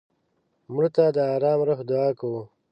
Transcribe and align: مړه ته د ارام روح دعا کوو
مړه 0.73 0.89
ته 0.95 1.05
د 1.15 1.17
ارام 1.35 1.59
روح 1.67 1.79
دعا 1.89 2.09
کوو 2.19 2.43